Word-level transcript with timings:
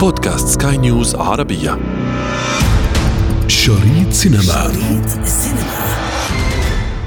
بودكاست 0.00 0.62
سكاي 0.62 0.76
نيوز 0.76 1.16
عربية. 1.16 1.78
شريط 3.48 4.10
سينما. 4.10 4.42
شريط 4.42 5.08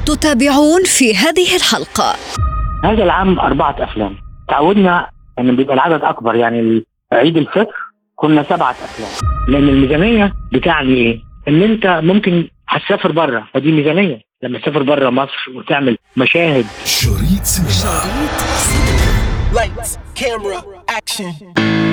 تتابعون 0.05 0.83
في 0.83 1.15
هذه 1.15 1.55
الحلقة. 1.55 2.15
هذا 2.83 3.04
العام 3.04 3.39
أربعة 3.39 3.75
أفلام. 3.79 4.17
تعودنا 4.49 5.09
أن 5.39 5.55
بيبقى 5.55 5.73
العدد 5.73 6.04
أكبر 6.04 6.35
يعني 6.35 6.83
عيد 7.13 7.38
الفطر 7.38 7.75
كنا 8.15 8.46
سبعة 8.49 8.72
أفلام. 8.72 9.10
لأن 9.47 9.69
الميزانية 9.69 10.33
بتعني؟ 10.53 11.23
إن 11.47 11.62
أنت 11.62 11.87
ممكن 12.03 12.47
هتسافر 12.69 13.12
بره 13.12 13.47
فدي 13.53 13.71
ميزانية. 13.71 14.21
لما 14.44 14.60
تسافر 14.60 14.83
بره 14.83 15.10
مصر 15.10 15.49
وتعمل 15.55 15.97
مشاهد. 16.17 16.66
شريط 16.85 17.44
سينما. 17.44 18.02
Lights, 19.53 19.98
camera, 20.16 20.59
action. 20.98 21.91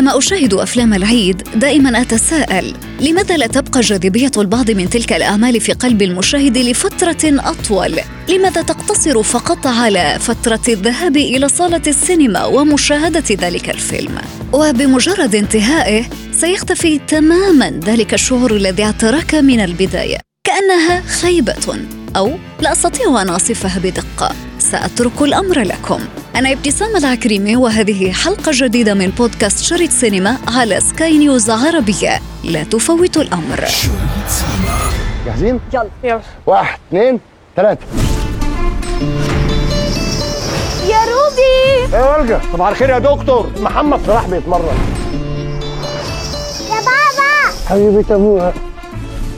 عندما 0.00 0.18
أشاهد 0.18 0.54
أفلام 0.54 0.94
العيد 0.94 1.42
دائما 1.54 2.00
أتساءل 2.00 2.74
لماذا 3.00 3.36
لا 3.36 3.46
تبقى 3.46 3.80
جاذبية 3.80 4.30
البعض 4.38 4.70
من 4.70 4.90
تلك 4.90 5.12
الأعمال 5.12 5.60
في 5.60 5.72
قلب 5.72 6.02
المشاهد 6.02 6.58
لفترة 6.58 7.18
أطول؟ 7.24 8.00
لماذا 8.28 8.62
تقتصر 8.62 9.22
فقط 9.22 9.66
على 9.66 10.18
فترة 10.20 10.60
الذهاب 10.68 11.16
إلى 11.16 11.48
صالة 11.48 11.82
السينما 11.86 12.44
ومشاهدة 12.44 13.24
ذلك 13.30 13.70
الفيلم؟ 13.70 14.18
وبمجرد 14.52 15.34
انتهائه 15.34 16.04
سيختفي 16.32 16.98
تماما 16.98 17.80
ذلك 17.84 18.14
الشعور 18.14 18.56
الذي 18.56 18.84
اعتراك 18.84 19.34
من 19.34 19.60
البداية 19.60 20.18
كأنها 20.44 21.00
خيبة 21.00 21.78
أو 22.16 22.32
لا 22.60 22.72
أستطيع 22.72 23.22
أن 23.22 23.28
أصفها 23.28 23.78
بدقة 23.78 24.49
سأترك 24.60 25.22
الأمر 25.22 25.58
لكم. 25.58 26.00
أنا 26.36 26.52
ابتسام 26.52 26.96
العكريمي 26.96 27.56
وهذه 27.56 28.12
حلقة 28.12 28.52
جديدة 28.54 28.94
من 28.94 29.10
بودكاست 29.10 29.64
شريط 29.64 29.90
سينما 29.90 30.36
على 30.48 30.80
سكاي 30.80 31.18
نيوز 31.18 31.50
عربية. 31.50 32.20
لا 32.44 32.62
تفوتوا 32.62 33.22
الأمر. 33.22 33.56
شريط 33.56 33.92
سينما 34.28 34.78
جاهزين؟ 35.26 35.60
يلا. 35.74 35.88
يلا. 36.04 36.20
واحد 36.46 36.78
اثنين 36.88 37.20
ثلاثة. 37.56 37.86
يا 40.88 40.98
روبي. 40.98 41.94
إيه 41.94 42.00
يا 42.00 42.16
ولجة 42.16 42.40
صباح 42.52 42.68
الخير 42.68 42.90
يا 42.90 42.98
دكتور. 42.98 43.50
محمد 43.60 44.00
صلاح 44.06 44.26
بيتمرن. 44.26 44.78
يا 46.70 46.76
بابا. 46.76 47.56
حبيبة 47.68 48.14
أبوها. 48.14 48.52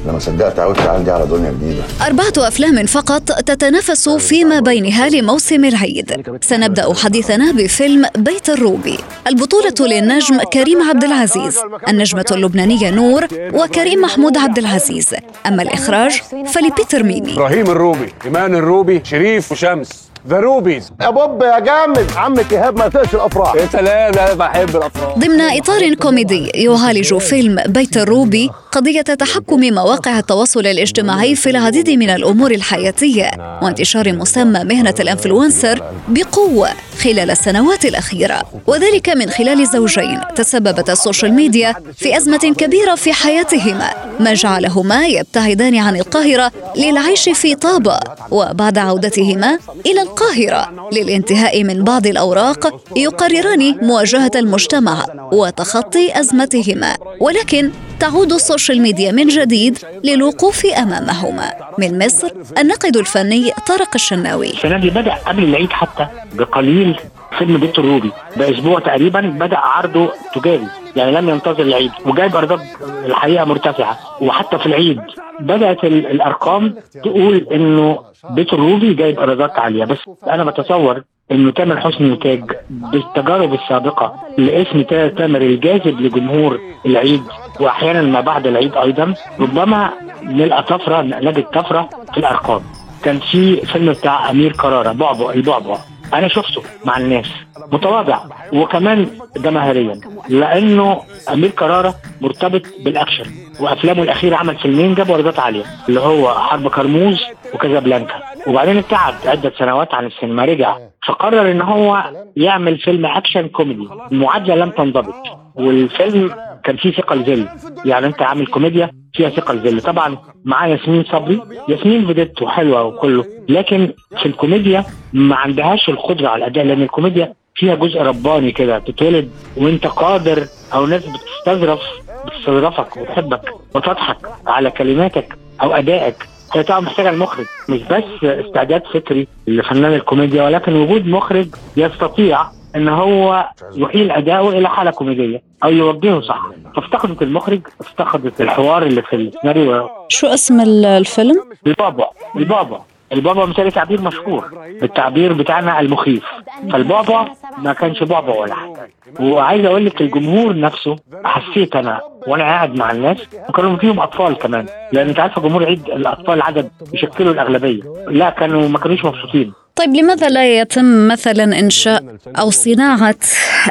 لما 0.07 0.19
صدقت 0.19 0.59
عودت 0.59 0.81
عندي 0.81 1.11
على 1.11 1.27
دنيا 1.27 1.51
جديدة. 1.51 1.83
أربعة 2.07 2.49
أفلام 2.49 2.87
فقط 2.87 3.23
تتنافس 3.23 4.09
فيما 4.09 4.61
بينها 4.61 5.09
لموسم 5.09 5.65
العيد. 5.65 6.39
سنبدأ 6.41 6.95
حديثنا 6.95 7.53
بفيلم 7.53 8.07
بيت 8.17 8.51
الروبي. 8.51 8.99
البطولة 9.27 9.75
للنجم 9.81 10.39
كريم 10.43 10.83
عبد 10.83 11.05
العزيز. 11.05 11.59
النجمة 11.89 12.27
اللبنانية 12.33 12.91
نور 12.91 13.27
وكريم 13.55 14.01
محمود 14.01 14.37
عبد 14.37 14.59
العزيز. 14.59 15.15
أما 15.47 15.63
الإخراج 15.63 16.23
فلبيتر 16.47 17.03
ميمي 17.03 17.33
إبراهيم 17.33 17.67
الروبي 17.71 18.13
إيمان 18.25 18.55
الروبي 18.55 19.01
شريف 19.05 19.53
وشمس. 19.53 20.12
The 20.29 20.37
روبيز 20.37 20.93
يا 21.01 21.11
بوب 21.11 21.43
يا 21.43 21.59
جامد. 21.59 22.11
عمك 22.17 22.53
إيهاب 22.53 22.79
ما 22.79 22.87
يطيقش 22.87 23.15
الأفراح. 23.15 23.55
يا 23.55 23.67
سلام 23.73 24.13
أنا 24.19 24.35
بحب 24.35 24.77
الأفراح. 24.77 25.19
ضمن 25.19 25.41
إطار 25.41 25.95
كوميدي 25.95 26.47
يعالج 26.55 27.15
فيلم 27.15 27.63
بيت 27.67 27.97
الروبي 27.97 28.51
قضية 28.73 29.01
تحكم 29.01 29.61
مواقع 29.61 30.19
التواصل 30.19 30.61
الاجتماعي 30.61 31.35
في 31.35 31.51
العديد 31.51 31.91
من 31.91 32.11
الأمور 32.11 32.51
الحياتية 32.51 33.31
وانتشار 33.63 34.13
مسمى 34.13 34.65
مهنة 34.65 34.95
ال 35.01 35.08
influencer 35.08 35.83
بقوة 36.09 36.69
خلال 37.03 37.31
السنوات 37.31 37.85
الأخيرة. 37.85 38.43
وذلك 38.67 39.09
من 39.09 39.31
خلال 39.31 39.67
زوجين 39.67 40.21
تسببت 40.37 40.91
ال 40.91 40.97
social 40.97 41.33
media 41.35 41.75
في 41.97 42.17
أزمة 42.17 42.55
كبيرة 42.59 42.95
في 42.95 43.13
حياتهما. 43.13 43.91
ما 44.21 44.35
جعلهما 44.35 45.07
يبتعدان 45.07 45.77
عن 45.77 45.97
القاهرة 45.97 46.53
للعيش 46.77 47.29
في 47.29 47.55
طابة 47.55 47.99
وبعد 48.31 48.79
عودتهما 48.79 49.59
إلى 49.87 50.03
القاهرة. 50.13 50.89
للانتهاء 50.93 51.65
من 51.65 51.85
بعض 51.85 52.07
الأوراق 52.07 52.81
يقرران 52.97 53.79
مواجهة 53.83 54.31
المجتمع 54.37 55.05
وتخطي 55.33 56.21
أزمتهما. 56.21 56.97
ولكن 57.21 57.71
تعود 58.01 58.33
ال 58.33 58.40
social 58.40 58.83
media 58.83 59.13
من 59.13 59.27
جديد 59.27 59.79
للوقوف 60.05 60.67
أمامهما 60.67 61.55
من 61.79 62.05
مصر 62.07 62.29
الناقد 62.59 62.97
الفني 62.97 63.53
طارق 63.67 63.91
الشناوي. 63.95 64.51
السنة 64.51 64.79
دي 64.79 64.91
بدأ 64.91 65.15
قبل 65.15 65.45
العيد 65.45 65.71
حتى 65.71 66.07
بقليل. 66.35 67.01
فيلم 67.39 67.57
بيت 67.57 67.79
الروبي 67.79 68.13
بأسبوع 68.37 68.81
تقريبا 68.81 69.21
بدأ 69.21 69.57
عرضه 69.57 70.13
تجاري. 70.35 70.67
يعني 70.97 71.13
لم 71.13 71.29
ينتظر 71.29 71.63
العيد 71.63 71.91
وجايب 72.07 72.37
أرقام 72.37 72.61
الحقيقة 73.07 73.45
مرتفعة. 73.45 73.99
وحتى 74.21 74.59
في 74.59 74.67
العيد 74.67 75.01
بدأت 75.41 75.85
ال- 75.85 76.07
الأرقام 76.07 76.75
تقول 77.05 77.47
إنه 77.53 77.99
بيت 78.31 78.53
الروبي 78.53 78.95
جايب 78.95 79.19
إيرادات 79.21 79.59
عالية. 79.59 79.85
بس 79.85 79.99
أنا 80.31 80.45
بتصور 80.45 81.03
إنه 81.33 81.51
تامر 81.51 81.81
حسني 81.81 82.11
وتاج 82.13 82.45
بالتجارب 82.71 83.55
السابقة 83.55 84.15
لاسم 84.39 84.83
تا- 84.83 85.09
تامر 85.09 85.41
الجاذب 85.41 86.01
لجمهور 86.01 86.61
العيد. 86.87 87.23
وأحيانا 87.61 88.03
ما 88.03 88.21
بعد 88.21 88.47
العيد 88.47 88.77
أيضا 88.77 89.15
ربما 89.41 89.91
نلقى 90.23 90.63
طفرة 90.63 91.03
نجد 91.03 91.45
طفرة 91.45 91.89
في 92.13 92.19
الأرقام. 92.19 92.61
كان 93.05 93.19
في 93.19 93.57
فيلم 93.57 93.93
بتاع 93.93 94.31
أمير 94.31 94.53
كرارة 94.53 94.93
بعبع 94.93 95.31
البعبع. 95.33 95.79
أنا 96.13 96.29
شفته 96.29 96.63
مع 96.85 96.97
الناس 96.97 97.27
متواضع 97.73 98.25
وكمان 98.53 99.07
جماهيريا 99.37 100.01
لأنه 100.29 101.03
أمير 101.33 101.51
كرارة 101.51 101.95
مرتبط 102.21 102.63
بالأكشن. 102.85 103.25
وأفلامه 103.61 104.03
الأخيرة 104.03 104.37
عمل 104.37 104.57
فيلمين 104.57 104.95
جابوا 104.95 105.17
ايرادات 105.17 105.39
عالية 105.39 105.65
اللي 105.89 106.01
هو 106.01 106.35
حرب 106.35 106.69
كرموز 106.69 107.21
وكازابلانكا. 107.55 108.15
وبعدين 108.47 108.77
ابتعد 108.77 109.15
عده 109.27 109.53
سنوات 109.59 109.95
عن 109.95 110.07
السينما 110.07 110.45
رجع. 110.45 110.77
فقرر 111.09 111.51
إن 111.51 111.61
هو 111.63 112.05
يعمل 112.37 112.79
فيلم 112.79 113.07
أكشن 113.07 113.49
كوميدي 113.49 113.89
المعادله 114.13 114.55
لم 114.55 114.71
تنضبط. 114.71 115.15
والفيلم 115.55 116.31
كان 116.65 116.77
فيه 116.77 116.93
ثقل 116.93 117.23
ظل. 117.23 117.49
يعني 117.85 118.07
أنت 118.07 118.23
عامل 118.23 118.47
كوميديا 118.47 118.91
فيها 119.15 119.29
ثقل 119.31 119.59
ظل. 119.59 119.81
طبعا 119.81 120.19
معاه 120.45 120.69
ياسمين 120.69 121.05
صبري. 121.05 121.41
ياسمين 121.69 122.07
فيديت 122.07 122.49
حلوة 122.49 122.83
وكله 122.83 123.25
لكن 123.49 123.93
في 124.21 124.27
الكوميديا 124.27 124.85
ما 125.13 125.37
عندهاش 125.37 125.89
القدرة 125.89 126.29
على 126.29 126.45
الأداء 126.45 126.65
لأن 126.65 126.83
الكوميديا 126.83 127.35
فيها 127.55 127.75
جزء 127.75 128.03
رباني 128.03 128.53
كده 128.53 128.79
تتولد 128.79 129.31
وانت 129.57 129.87
قادر 129.87 130.47
أو 130.75 130.87
ناس 130.87 131.03
بتستظرف 131.07 131.81
بتستظرفك 132.27 132.97
وتحبك 132.97 133.41
وتضحك 133.75 134.17
على 134.47 134.71
كلماتك 134.71 135.37
أو 135.63 135.73
ادائك. 135.75 136.17
هي 136.55 136.63
طبعا 136.63 136.81
محتاجة 136.81 137.11
المخرج 137.11 137.47
مش 137.69 137.81
بس 137.83 138.05
استعداد 138.25 138.83
فكري 138.95 139.27
لفنان 139.47 139.93
الكوميديا 139.95 140.43
ولكن 140.43 140.77
وجود 140.77 141.07
مخرج 141.07 141.47
يستطيع 141.77 142.41
ان 142.77 142.89
هو 142.89 143.49
يحيل 143.77 144.11
اداؤه 144.11 144.49
إلى 144.59 144.69
حالة 144.69 144.91
كوميدية 144.91 145.43
أو 145.65 145.71
يوجهه 145.71 146.21
صح. 146.21 146.47
فافتقدت 146.77 147.23
المخرج 147.23 147.61
افتقدت 147.81 148.41
الحوار 148.41 148.83
اللي 148.83 149.03
في 149.03 149.17
السيناريو. 149.17 149.89
شو 150.09 150.27
اسم 150.27 150.61
ال- 150.61 150.85
الفيلم؟ 150.85 151.45
البابا. 151.67 152.11
البابا. 152.37 152.81
البابا 153.13 153.47
مثالي 153.47 153.71
تعبير 153.71 154.01
مشهور 154.01 154.45
التعبير 154.83 155.33
بتاعنا 155.33 155.81
المخيف. 155.81 156.25
فالبابا 156.71 157.29
ما 157.59 157.73
كانش 157.73 158.03
بابا 158.03 158.35
ولا 158.35 158.55
حاجة. 158.55 158.91
وعايز 159.21 159.65
أقول 159.65 159.87
لك 159.87 160.01
الجمهور 160.01 160.61
نفسه 160.61 160.97
حسيت 161.25 161.77
أنا 161.77 162.01
وأنا 162.27 162.45
قاعد 162.45 162.79
مع 162.79 162.91
الناس 162.91 163.19
وكانوا 163.49 163.77
فيهم 163.77 164.01
أطفال 164.01 164.39
كمان. 164.39 164.67
لأن 164.93 165.09
أنت 165.09 165.21
عارفه 165.21 165.43
جمهور 165.43 165.65
عيد 165.65 165.91
الأطفال 165.91 166.43
عدد 166.43 166.71
يشكلوا 166.93 167.33
الأغلبية. 167.33 167.83
لا 168.09 168.31
كانوا 168.31 168.69
ما 168.69 168.79
كانوش 168.79 169.05
مبسوطين. 169.05 169.53
طيب 169.77 169.95
لماذا 169.95 170.29
لا 170.29 170.61
يتم 170.61 171.09
مثلا 171.09 171.59
إنشاء 171.59 172.17
أو 172.39 172.51
صناعة 172.51 173.17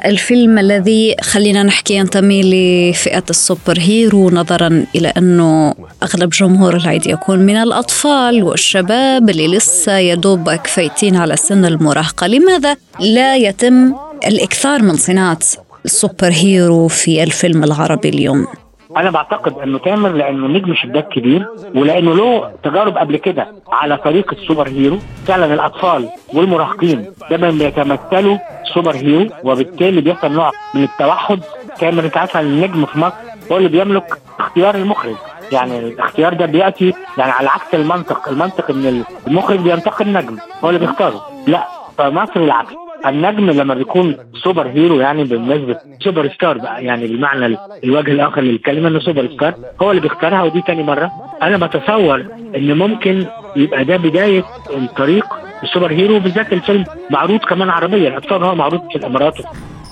الفيلم 0.05 0.59
الذي 0.59 1.15
خلينا 1.21 1.63
نحكي 1.63 1.93
ينتمي 1.93 2.41
لفئة 2.41 3.23
السوبر 3.29 3.79
هيرو 3.79 4.29
نظرا 4.29 4.85
إلى 4.95 5.07
أنه 5.07 5.73
أغلب 6.03 6.29
جمهور 6.29 6.75
العيد 6.75 7.07
يكون 7.07 7.39
من 7.39 7.55
الأطفال 7.55 8.43
والشباب 8.43 9.29
اللي 9.29 9.47
لسه 9.47 9.97
يدوبك 9.97 10.67
فايتين 10.67 11.15
على 11.15 11.35
سن 11.35 11.65
المراهقة؟ 11.65 12.27
لماذا 12.27 12.75
لا 12.99 13.35
يتم 13.35 13.93
الإكثار 14.27 14.81
من 14.81 14.97
صناعة 14.97 15.39
ال 15.85 15.93
super 15.93 16.31
hero 16.31 16.87
في 16.87 17.23
الفيلم 17.23 17.63
العربي 17.63 18.09
اليوم؟ 18.09 18.47
أنا 18.97 19.11
بعتقد 19.11 19.57
أنه 19.59 19.77
تامر 19.77 20.09
لأنه 20.09 20.47
نجم 20.47 20.73
شباك 20.75 21.07
كبير 21.07 21.47
ولأنه 21.75 22.15
له 22.15 22.51
تجارب 22.63 22.97
قبل 22.97 23.17
كده 23.17 23.47
على 23.71 23.97
طريق 23.97 24.33
ال 24.33 24.39
super 24.39 24.67
hero. 24.67 24.97
فعلا 25.27 25.53
الأطفال 25.53 26.09
والمراهقين 26.33 27.05
دايما 27.29 27.49
بيتمثلوا 27.49 28.37
super 28.73 28.95
hero 28.95 29.29
وبالتالي 29.43 30.01
بيحصل 30.01 30.31
نوع 30.31 30.51
من 30.73 30.83
التوحد. 30.83 31.39
تامر 31.79 32.03
أنت 32.05 32.17
عارف 32.17 32.37
النجم 32.37 32.85
في 32.85 32.99
مصر؟ 32.99 33.15
هو 33.51 33.57
اللي 33.57 33.69
بيملك 33.69 34.17
اختيار 34.39 34.75
المخرج. 34.75 35.15
يعني 35.51 35.79
الاختيار 35.79 36.33
ده 36.33 36.45
بيأتي 36.45 36.93
يعني 37.17 37.31
على 37.31 37.49
عكس 37.49 37.73
المنطق. 37.75 38.29
المنطق 38.29 38.69
إن 38.69 39.03
المخرج 39.27 39.59
بينتقي 39.59 40.05
النجم 40.05 40.37
هو 40.63 40.69
اللي 40.69 40.79
بيختاره. 40.79 41.21
لا 41.47 41.67
فمصر 41.97 42.39
العكس. 42.39 42.73
النجم 43.05 43.49
لما 43.49 43.73
بيكون 43.73 44.15
super 44.43 44.67
hero 44.67 44.99
يعني 44.99 45.23
بالنسبة 45.23 45.77
super 46.03 46.29
star 46.33 46.57
بقى 46.57 46.83
يعني 46.85 47.07
بالمعنى 47.07 47.45
ال- 47.45 47.57
الوجه 47.83 48.11
الآخر 48.11 48.41
للكلمة 48.41 48.87
إنه 48.87 48.99
super 48.99 49.29
star 49.33 49.53
هو 49.81 49.91
اللي 49.91 50.01
بيختارها 50.01 50.43
ودي 50.43 50.61
تاني 50.61 50.83
مرة. 50.83 51.11
أنا 51.41 51.57
بتصور 51.67 52.25
إن 52.55 52.77
ممكن 52.77 53.25
يبقى 53.55 53.85
ده 53.85 53.97
بداية 53.97 54.43
الطريق 54.69 55.25
ال 55.63 55.68
super 55.68 55.91
hero 55.91 56.19
بالذات 56.19 56.53
الفيلم. 56.53 56.85
معروض 57.11 57.39
كمان 57.39 57.69
عربيا 57.69 58.17
أكثر 58.17 58.45
هو 58.45 58.55
معروض 58.55 58.81
في 58.91 58.95
الإمارات 58.97 59.33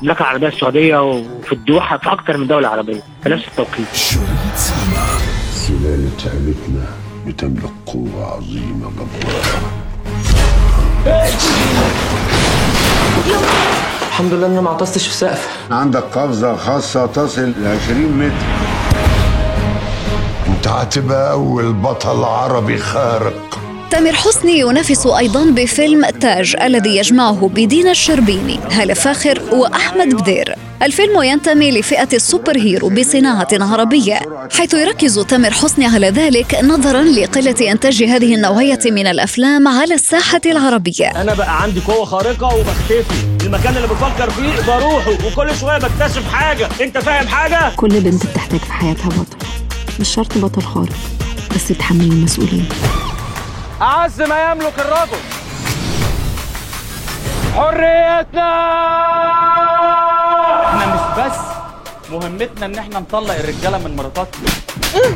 المملكه 0.02 0.22
العربية 0.22 0.48
السعودية 0.48 1.04
وفي 1.04 1.54
الدوحة 1.54 1.98
في 1.98 2.12
أكثر 2.12 2.38
من 2.38 2.48
دولة 2.48 2.68
عربية. 2.68 3.02
في 3.24 3.30
نفس 3.30 3.48
التوقيت. 3.48 3.88
سلالة 5.54 6.10
عيلتنا 6.26 6.86
بتملك 7.28 7.72
قوة 7.86 8.26
عظيمة 8.36 8.92
جبارة. 8.92 9.70
الحمد 14.10 14.34
لله 14.34 14.48
ان 14.48 14.52
أنا 14.52 14.62
ما 14.62 14.70
عطستش 14.70 15.08
في 15.08 15.14
سقف. 15.14 15.48
عندك 15.72 16.04
قفزة 16.04 16.56
خاصة 16.56 17.06
تصل 17.06 17.42
ل 17.42 17.78
20 17.84 18.00
متر. 18.02 18.46
انت 20.48 20.68
هتبقى 20.68 21.32
أول 21.32 21.74
بطل 21.74 22.24
عربي 22.24 22.78
خارق. 22.78 23.59
تامر 23.92 24.14
حسني 24.14 24.60
ينافس 24.60 25.08
أيضا 25.08 25.46
بفيلم 25.46 26.06
تاج 26.06 26.56
الذي 26.62 26.98
يجمعه 26.98 27.48
بدينا 27.48 27.92
الشربيني 27.92 28.60
هالة 28.72 28.94
فاخر 28.94 29.42
وأحمد 29.52 30.16
بدير. 30.16 30.56
الفيلم 30.84 31.24
ينتمي 31.24 31.72
لفئة 31.80 32.08
السوبر 32.14 32.58
هيرو 32.58 32.90
بصناعة 32.90 33.48
عربية 33.54 34.20
حيث 34.58 34.74
يركز 34.74 35.20
تامر 35.20 35.52
حسني 35.52 35.86
على 35.86 36.10
ذلك 36.10 36.64
نظرا 36.64 37.04
لقلة 37.04 37.72
إنتاج 37.72 38.04
هذه 38.04 38.36
النوعية 38.36 38.80
من 38.86 39.08
الأفلام 39.08 39.68
على 39.68 39.94
الساحة 39.94 40.42
العربية. 40.46 41.22
أنا 41.22 41.34
بقى 41.34 41.62
عندي 41.64 41.80
قوة 41.80 42.06
خارقة 42.06 42.56
وبختفي. 42.56 43.46
المكان 43.46 43.76
اللي 43.78 43.88
بفكر 43.88 44.30
فيه 44.30 44.74
بروحه 44.74 45.12
وكل 45.12 45.56
شوية 45.56 45.78
بكتشف 45.78 46.34
حاجة. 46.34 46.70
أنت 46.82 46.98
فاهم 46.98 47.28
حاجة؟ 47.28 47.76
كل 47.76 48.00
بنت 48.00 48.26
بتحتاج 48.26 48.60
في 48.60 48.74
حياتها 48.74 49.08
بطل. 49.08 49.46
مش 50.00 50.10
شرط 50.10 50.38
بطل 50.38 50.62
خارق 50.62 50.94
بس 51.56 51.68
تحمل 51.68 52.02
المسؤولية. 52.06 52.64
أعز 53.82 54.22
ما 54.22 54.52
يملك 54.52 54.74
الرجل. 54.80 55.22
حريتنا! 57.56 58.50
إحنا 60.66 60.86
مش 60.96 61.24
بس 61.24 61.38
مهمتنا 62.12 62.66
إن 62.66 62.76
إحنا 62.76 63.00
نطلق 63.00 63.36
الرجالة 63.36 63.78
من 63.78 63.96
مراتاتنا. 63.96 64.50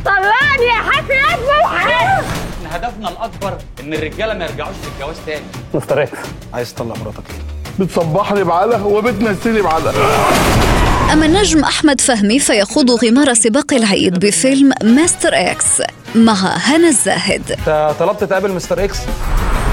طلعني 0.06 0.66
يا 0.66 0.92
حسن 0.92 1.34
أكبر! 1.34 1.78
حاجة 1.78 2.24
إحنا 2.66 2.76
هدفنا 2.76 3.10
الأكبر 3.10 3.58
إن 3.80 3.94
الرجالة 3.94 4.34
ما 4.34 4.46
يرجعوش 4.46 4.76
للجواز 4.94 5.16
تاني. 5.26 5.46
مستر 5.74 6.04
إكس. 6.04 6.18
عايز 6.54 6.74
تطلق 6.74 6.96
مراتك 6.96 7.24
ليه؟ 7.30 7.86
بتصبحني 7.86 8.44
بعلقة 8.44 8.86
وبتمسيني 8.86 9.62
بعلقة. 9.62 9.96
أما 11.14 11.26
النجم 11.26 11.64
أحمد 11.64 12.02
فهمي 12.02 12.40
فيخوض 12.40 12.92
غمار 12.92 13.34
سباق 13.34 13.74
العيد 13.74 14.26
بفيلم 14.26 14.74
مستر 14.84 15.34
إكس. 15.34 15.82
مع 16.16 16.34
هنا 16.58 16.88
الزاهد. 16.88 17.42
طلبت 18.00 18.24
تقابل 18.24 18.52
مستر 18.52 18.84
إكس؟ 18.84 19.00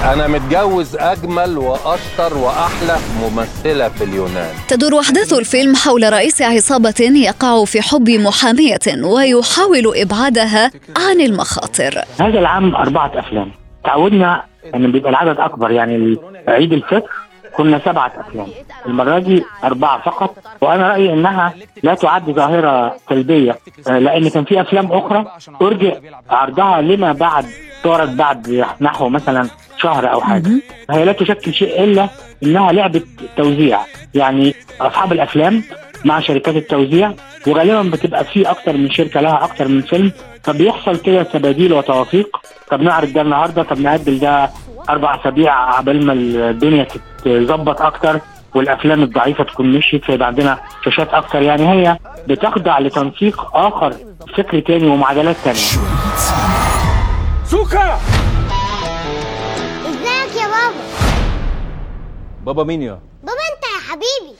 أنا 0.04 0.26
متجوز 0.28 0.96
أجمل 0.96 1.58
وأشطر 1.58 2.38
وأحلى 2.38 2.96
ممثلة 3.22 3.88
في 3.88 4.04
اليونان. 4.04 4.54
تدور 4.68 5.00
أحداث 5.00 5.32
الفيلم 5.32 5.76
حول 5.76 6.12
رئيس 6.12 6.42
عصابة 6.42 6.94
يقع 7.00 7.64
في 7.64 7.82
حب 7.82 8.10
محامية 8.10 9.04
ويحاول 9.04 9.96
إبعادها 9.96 10.70
عن 10.96 11.20
المخاطر. 11.20 12.04
هذا 12.20 12.38
العام 12.38 12.74
أربعة 12.74 13.12
أفلام. 13.18 13.52
تعودنا 13.84 14.44
أن 14.74 14.92
بيبقى 14.92 15.10
العدد 15.10 15.38
أكبر 15.38 15.70
يعني 15.70 16.16
عيد 16.48 16.72
الفطر 16.72 17.10
كنا 17.56 17.78
سبعة 17.84 18.12
أفلام 18.16 18.46
المرة 18.86 19.18
دي 19.18 19.44
أربعة 19.64 20.02
فقط 20.02 20.34
وأنا 20.60 20.88
رأيي 20.88 21.12
أنها 21.12 21.54
لا 21.82 21.94
تعد 21.94 22.30
ظاهرة 22.30 22.96
سلبية 23.08 23.58
آه، 23.88 23.98
لأن 23.98 24.28
كان 24.28 24.44
في 24.44 24.60
أفلام 24.60 24.92
أخرى 24.92 25.26
أرجع 25.62 25.92
عرضها 26.30 26.80
لما 26.80 27.12
بعد 27.12 27.44
تعرض 27.84 28.16
بعد 28.16 28.64
نحو 28.80 29.08
مثلا 29.08 29.48
شهر 29.76 30.12
أو 30.12 30.20
حاجة. 30.20 30.50
هي 30.90 31.04
لا 31.04 31.12
تشكل 31.12 31.54
شيء 31.54 31.84
إلا 31.84 32.08
أنها 32.42 32.72
لعبة 32.72 33.02
توزيع. 33.36 33.78
يعني 34.14 34.54
أصحاب 34.80 35.12
الأفلام 35.12 35.62
مع 36.04 36.20
شركات 36.20 36.56
التوزيع 36.56 37.12
وغالبا 37.46 37.82
بتبقى 37.90 38.24
في 38.24 38.50
أكتر 38.50 38.76
من 38.76 38.90
شركة 38.90 39.20
لها 39.20 39.44
أكتر 39.44 39.68
من 39.68 39.80
فيلم 39.80 40.12
فبيحصل 40.42 40.96
كده 40.96 41.22
تباديل 41.22 41.72
وتوافيق. 41.72 42.36
طب 42.70 42.80
نعرض 42.82 43.12
ده 43.12 43.20
النهارده 43.20 43.62
طب 43.62 43.80
نأجل 43.80 44.18
ده 44.18 44.50
أربع 44.88 45.20
أسابيع 45.20 45.52
عبال 45.76 46.06
ما 46.06 46.12
الدنيا 46.12 46.86
تتظبط 47.24 47.80
أكتر 47.82 48.20
والأفلام 48.54 49.02
الضعيفة 49.02 49.44
تكون 49.44 49.72
مشيت 49.72 50.04
فيبقى 50.04 50.28
عندنا 50.28 50.58
شاشات 50.84 51.08
أكتر. 51.08 51.42
يعني 51.42 51.68
هي 51.68 51.98
بتخضع 52.28 52.78
لتنسيق 52.78 53.56
آخر 53.56 53.94
فكر 54.36 54.60
تاني 54.60 54.86
ومعادلات 54.88 55.36
تانية. 55.44 55.58
سوكا! 57.44 57.98
إزيك 59.86 60.36
يا 60.42 60.46
بابا؟ 60.46 60.84
بابا 62.46 62.64
مين 62.64 62.82
يا؟ 62.82 62.98
بابا 63.22 63.32
أنت 63.32 63.64
يا 63.64 63.90
حبيبي. 63.90 64.36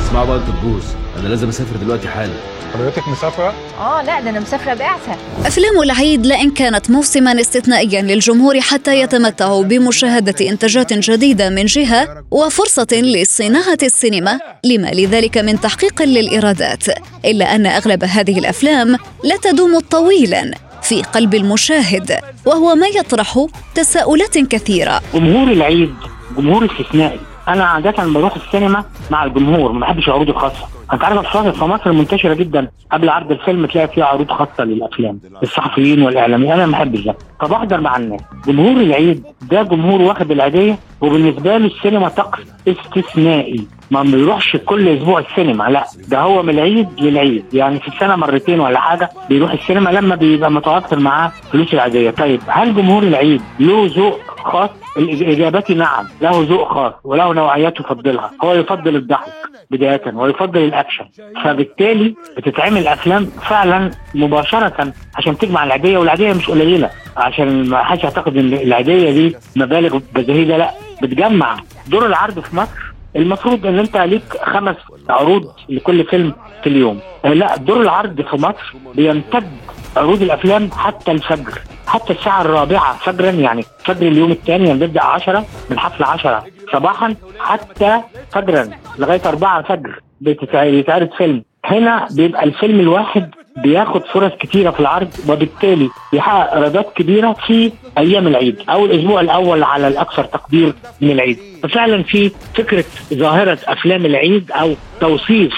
اسمعوا 0.00 0.26
بقى 0.26 0.36
أنتوا 0.36 0.54
الجوز 0.54 0.94
أنا 1.20 1.28
لازم 1.28 1.48
أسافر 1.48 1.76
دلوقتي 1.76 2.08
حالا. 2.08 2.34
حضرتك 2.74 3.08
مسافرة؟ 3.08 3.54
آه 3.80 4.02
لا 4.02 4.20
ده 4.20 4.30
أنا 4.30 4.40
مسافرة 4.40 4.74
بعثة. 4.74 5.16
أفلام 5.46 5.82
العيد 5.82 6.26
لئن 6.26 6.50
كانت 6.50 6.90
موسما 6.90 7.40
استثنائيا 7.40 8.02
للجمهور 8.02 8.60
حتى 8.60 9.00
يتمتعوا 9.00 9.64
بمشاهدة 9.64 10.48
إنتاجات 10.48 10.92
جديدة 10.92 11.50
من 11.50 11.64
جهة 11.64 12.24
وفرصة 12.30 12.86
لصناعة 12.92 13.78
السينما. 13.82 14.38
لما 14.64 14.88
لذلك 14.88 15.38
من 15.38 15.60
تحقيق 15.60 16.02
للإيرادات. 16.02 16.84
إلا 17.24 17.54
أن 17.54 17.66
أغلب 17.66 18.04
هذه 18.04 18.38
الأفلام 18.38 18.96
لا 19.24 19.36
تدوم 19.42 19.78
طويلا 19.78 20.50
في 20.82 21.02
قلب 21.02 21.34
المشاهد 21.34 22.20
وهو 22.46 22.74
ما 22.74 22.86
يطرح 22.86 23.46
تساؤلات 23.74 24.38
كثيرة. 24.38 25.00
جمهور 25.14 25.52
العيد 25.52 25.94
جمهور 26.36 26.64
استثنائي. 26.64 27.20
أنا 27.48 27.64
عاده 27.64 28.12
بروح 28.12 28.34
السينما 28.34 28.84
مع 29.10 29.24
الجمهور 29.24 29.72
ما 29.72 29.80
بحبش 29.80 30.08
العروض 30.08 30.28
الخاصه. 30.28 30.66
انت 30.92 31.04
عارف 31.04 31.18
الفاصل 31.18 31.52
في 31.52 31.64
مصر 31.64 31.92
منتشره 31.92 32.34
جدا. 32.34 32.68
قبل 32.92 33.08
عرض 33.08 33.30
الفيلم 33.30 33.66
تلاقي 33.66 33.88
فيها 33.88 34.04
عروض 34.04 34.30
خاصه 34.30 34.64
للافلام 34.64 35.20
الصحفيين 35.42 36.02
والاعلاميين. 36.02 36.52
أنا 36.52 36.66
ما 36.66 36.72
بحبش 36.72 37.00
ده. 37.00 37.14
فبحضر 37.40 37.80
مع 37.80 37.96
الناس. 37.96 38.20
جمهور 38.46 38.72
العيد 38.80 39.22
ده 39.42 39.62
جمهور 39.62 40.02
واخد 40.02 40.30
العيديه 40.30 40.78
وبالنسبه 41.00 41.56
له 41.56 41.66
السينما 41.66 42.08
طقس 42.08 42.42
استثنائي. 42.68 43.66
ما 43.90 44.02
بيروحش 44.02 44.56
كل 44.56 44.88
أسبوع 44.88 45.18
السينما 45.20 45.64
لا 45.64 45.84
ده 46.08 46.18
هو 46.20 46.42
من 46.42 46.50
العيد 46.50 46.88
للعيد. 47.00 47.44
يعني 47.52 47.80
في 47.80 47.88
السنة 47.88 48.16
مرتين 48.16 48.60
ولا 48.60 48.80
حاجة 48.80 49.10
بيروح 49.28 49.52
السينما 49.52 49.90
لما 49.90 50.14
بيبقى 50.14 50.50
متوفر 50.50 50.98
معاه 50.98 51.32
فلوس 51.52 51.74
العيديه 51.74 52.10
طيب 52.10 52.40
هل 52.46 52.74
جمهور 52.74 53.02
العيد 53.02 53.42
له 53.60 53.86
ذوق 53.96 54.20
خاص؟ 54.44 54.70
الاجابه 54.96 55.64
نعم 55.74 56.04
له 56.20 56.46
ذوق 56.48 56.68
خاص 56.74 56.92
وله 57.04 57.32
نوعيات 57.34 57.80
يفضلها. 57.80 58.30
هو 58.44 58.52
يفضل 58.54 58.96
الضحك 58.96 59.32
بداية 59.70 60.02
ويفضل 60.14 60.60
الأكشن. 60.64 61.04
فبالتالي 61.44 62.14
بتتعمل 62.36 62.86
أفلام 62.88 63.26
فعلا 63.26 63.90
مباشرة 64.14 64.92
عشان 65.16 65.38
تجمع 65.38 65.64
العيديه 65.64 65.98
والعيديه 65.98 66.32
مش 66.32 66.50
قليلة. 66.50 66.90
عشان 67.16 67.68
ما 67.68 67.82
حدش 67.84 68.04
يعتقد 68.04 68.36
إن 68.36 68.52
العيديه 68.52 69.10
دي 69.10 69.36
مبالغ 69.56 69.98
بزهيدة 70.14 70.56
لا 70.56 70.70
بتجمع. 71.02 71.56
دور 71.88 72.06
العرض 72.06 72.40
في 72.40 72.56
مصر 72.56 72.88
المفروض 73.16 73.66
إن 73.66 73.78
أنت 73.78 73.96
ليك 73.96 74.36
خمس 74.42 74.76
عروض 75.08 75.52
لكل 75.68 76.04
فيلم 76.04 76.32
في 76.62 76.68
اليوم. 76.68 77.00
آه، 77.24 77.28
لا 77.32 77.56
دور 77.56 77.80
العرض 77.80 78.20
في 78.20 78.36
مصر 78.36 78.74
بيمتد 78.94 79.50
عروض 79.96 80.22
الأفلام 80.22 80.70
حتى 80.70 81.10
الفجر 81.12 81.60
حتى 81.86 82.12
الساعة 82.12 82.40
الرابعة 82.40 82.96
فجرا 82.98 83.30
يعني 83.30 83.62
فجر 83.84 84.06
اليوم 84.08 84.30
الثاني 84.30 84.66
يعني 84.66 84.78
بيبدأ 84.78 85.02
10 85.04 85.44
من 85.70 85.78
حفل 85.78 86.04
10 86.04 86.44
صباحا 86.72 87.14
حتى 87.38 88.00
فجرا 88.32 88.70
لغاية 88.98 89.20
4 89.26 89.62
فجر 89.62 90.00
بيتعرض 90.20 91.10
فيلم. 91.18 91.44
هنا 91.64 92.08
بيبقى 92.10 92.44
الفيلم 92.44 92.80
الواحد 92.80 93.30
بياخد 93.56 94.02
فرص 94.04 94.32
كتيرة 94.40 94.70
في 94.70 94.80
العرض 94.80 95.08
وبالتالي 95.28 95.90
بيحقق 96.12 96.54
إيرادات 96.54 96.92
كبيرة 96.96 97.32
في 97.46 97.72
أيام 97.98 98.26
العيد 98.26 98.56
أو 98.68 98.84
الأسبوع 98.84 99.20
الأول 99.20 99.62
على 99.62 99.88
الأكثر 99.88 100.24
تقدير 100.24 100.74
من 101.00 101.10
العيد. 101.10 101.38
ففعلا 101.62 102.02
في 102.02 102.30
فكرة 102.54 102.84
ظاهرة 103.14 103.58
أفلام 103.64 104.06
العيد 104.06 104.50
أو 104.52 104.74
توصيف 105.00 105.52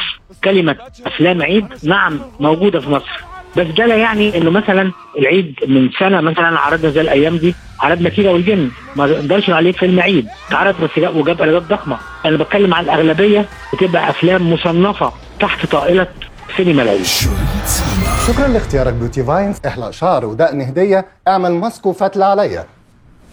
كلمة 0.45 0.77
أفلام 1.07 1.43
عيد 1.43 1.67
نعم 1.85 2.21
موجودة 2.41 2.81
في 2.81 2.91
مصر. 2.91 3.21
بس 3.57 3.67
ده 3.67 3.87
لا 3.87 3.97
يعني 3.97 4.39
إنه 4.39 4.51
مثلا 4.51 4.93
العيد 5.19 5.55
من 5.67 5.91
سنة 5.99 6.21
مثلا 6.21 6.59
عرضنا 6.59 6.91
زي 6.91 7.01
الأيام 7.01 7.37
دي 7.37 7.55
عرضنا 7.81 8.09
كيرة 8.09 8.33
والجن 8.33 8.71
ما 8.97 9.07
نقدرش 9.07 9.51
عليه 9.51 9.73
فيلم 9.73 10.01
عيد. 10.01 10.27
اتعرض 10.49 10.75
بس 10.83 10.91
جاب 10.97 11.17
وجاب 11.17 11.43
إيرادات 11.43 11.63
ضخمة. 11.71 11.97
أنا 12.27 12.37
بتكلم 12.37 12.75
عن 12.75 12.85
الأغلبية 12.85 13.45
بتبقى 13.75 14.11
أفلام 14.11 14.53
مصنفة. 14.53 15.13
تحت 15.41 15.67
طائلة 15.67 16.07
سينما 16.57 16.83
العيد 16.83 17.07
شكرا 18.27 18.49
لاختيارك 18.49 18.93
beauty 18.93 19.25
فاينز. 19.25 19.57
احلق 19.67 19.91
شعر 19.91 20.27
ودقن 20.27 20.61
هدية. 20.61 21.07
اعمل 21.29 21.51
ماسك 21.51 21.87
وفتله 21.87 22.25
عليا. 22.25 22.67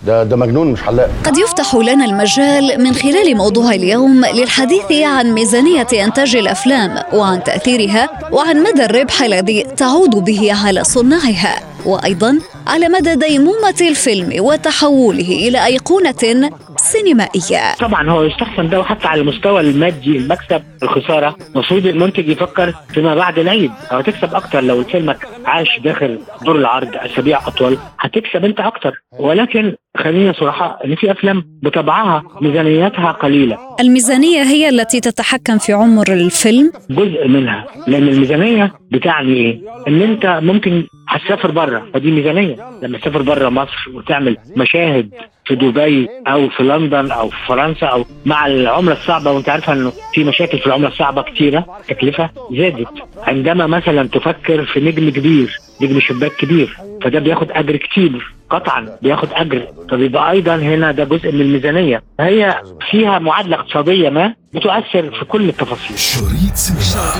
ده 0.05 0.23
ده 0.23 0.35
مجنون 0.35 0.71
مش 0.71 0.81
حلاق. 0.81 1.09
قد 1.25 1.37
يفتح 1.37 1.75
لنا 1.75 2.05
المجال 2.05 2.83
من 2.83 2.93
خلال 2.93 3.37
موضوع 3.37 3.71
اليوم 3.71 4.25
للحديث 4.25 4.91
عن 4.91 5.31
ميزانية 5.31 5.87
إنتاج 5.93 6.35
الأفلام 6.35 7.03
وعن 7.13 7.43
تأثيرها 7.43 8.09
وعن 8.31 8.63
مدى 8.63 8.85
الربح 8.85 9.21
الذي 9.21 9.63
تعود 9.63 10.09
به 10.15 10.53
على 10.65 10.83
صناعها 10.83 11.55
وأيضا 11.85 12.39
على 12.67 12.89
مدى 12.89 13.15
ديمومة 13.15 13.75
الفيلم 13.81 14.45
وتحوله 14.45 15.47
إلى 15.47 15.65
أيقونة 15.65 16.49
سينمائية. 16.77 17.75
طبعا 17.79 18.09
هو 18.09 18.23
يستحسن 18.23 18.69
ده 18.69 18.79
وحتى 18.79 19.07
على 19.07 19.21
المستوى 19.21 19.61
المادي 19.61 20.17
المكسب 20.17 20.63
الخسارة. 20.83 21.35
المفروض 21.55 21.85
المنتج 21.85 22.29
يفكر 22.29 22.73
فيما 22.93 23.15
بعد 23.15 23.39
العيد. 23.39 23.71
هتكسب 23.89 24.35
أكتر 24.35 24.61
لو 24.63 24.83
فيلمك 24.83 25.27
عاش 25.45 25.79
داخل 25.83 26.19
دور 26.41 26.55
العرض 26.55 26.89
أسابيع 26.95 27.47
أطول. 27.47 27.77
هتكسب 27.99 28.45
أنت 28.45 28.59
أكتر. 28.59 29.01
ولكن 29.19 29.75
خلينا 29.97 30.33
صراحة 30.33 30.79
ان 30.85 30.95
في 30.95 31.11
أفلام 31.11 31.43
بطبعها 31.63 32.23
ميزانيتها 32.41 33.11
قليلة. 33.11 33.57
الميزانية 33.79 34.41
هي 34.43 34.69
التي 34.69 34.99
تتحكم 34.99 35.57
في 35.57 35.73
عمر 35.73 36.13
الفيلم؟ 36.13 36.71
جزء 36.89 37.27
منها. 37.27 37.65
لأن 37.87 38.07
الميزانية 38.07 38.73
بتعني 38.91 39.33
إيه؟ 39.33 39.59
إن 39.87 40.01
أنت 40.01 40.39
ممكن 40.43 40.83
هتسافر 41.09 41.51
بره 41.51 41.83
فدي 41.93 42.11
ميزانية. 42.11 42.55
لما 42.83 42.97
تسافر 42.97 43.21
بره 43.21 43.49
مصر 43.49 43.89
وتعمل 43.93 44.37
مشاهد 44.57 45.09
في 45.45 45.55
دبي 45.55 46.07
أو 46.27 46.49
في 46.49 46.63
لندن 46.63 47.11
أو 47.11 47.29
في 47.29 47.35
فرنسا 47.47 47.85
أو 47.85 48.05
مع 48.25 48.47
العملة 48.47 48.93
الصعبة 48.93 49.31
وأنت 49.31 49.49
عارفة 49.49 49.73
إنه 49.73 49.91
في 50.13 50.23
مشاكل 50.23 50.57
في 50.59 50.67
العملة 50.67 50.87
الصعبة 50.87 51.21
كتيرة 51.21 51.65
تكلفة 51.87 52.29
زادت. 52.51 52.87
عندما 53.23 53.67
مثلا 53.67 54.07
تفكر 54.07 54.65
في 54.65 54.79
نجم 54.79 55.09
كبير 55.09 55.57
نجم 55.81 55.99
شباك 55.99 56.31
كبير 56.31 56.77
فده 57.01 57.19
بياخد 57.19 57.51
أجر 57.51 57.75
كتير. 57.75 58.36
قطعا 58.49 58.97
بياخد 59.01 59.27
أجر. 59.31 59.67
فبيبقى 59.91 60.31
أيضا 60.31 60.55
هنا 60.55 60.91
ده 60.91 61.03
جزء 61.03 61.31
من 61.31 61.41
الميزانية. 61.41 62.03
هي 62.19 62.61
فيها 62.91 63.19
معادلة 63.19 63.55
اقتصادية 63.55 64.09
ما 64.09 64.33
بتؤثر 64.53 65.19
في 65.19 65.25
كل 65.25 65.49
التفاصيل. 65.49 65.99
شريط 65.99 66.55
سينما. 66.55 67.13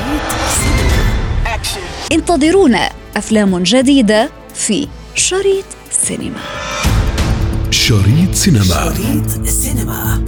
انتظرونا 2.12 2.90
أفلام 3.18 3.64
جديدة 3.64 4.30
في 4.54 4.88
شريط 5.16 5.66
سينما. 5.90 6.40
شريط 7.72 8.34
سينما. 8.34 8.64
شريط 8.64 9.46
سينما. 9.46 10.24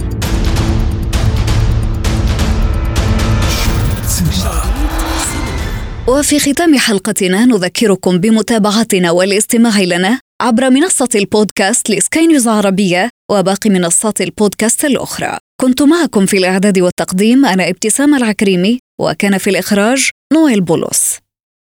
وفي 6.08 6.40
ختام 6.40 6.78
حلقتنا 6.78 7.44
نذكركم 7.44 8.18
بمتابعتنا 8.18 9.10
والاستماع 9.10 9.80
لنا 9.80 10.20
عبر 10.40 10.70
منصة 10.70 11.08
البودكاست 11.14 11.90
لسكاي 11.90 12.26
نيوز 12.26 12.48
عربية 12.48 13.10
وباقي 13.30 13.70
منصات 13.70 14.20
البودكاست 14.20 14.84
الأخرى. 14.84 15.38
كنت 15.60 15.82
معكم 15.82 16.26
في 16.26 16.38
الإعداد 16.38 16.78
والتقديم 16.78 17.46
أنا 17.46 17.68
إبتسام 17.68 18.14
العكريمي 18.14 18.78
وكان 19.00 19.38
في 19.38 19.50
الإخراج 19.50 20.10
نويل 20.32 20.60
بولس 20.60 21.18